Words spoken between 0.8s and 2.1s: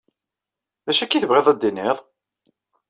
D acu akka i tebɣiḍ ad tiniḍ?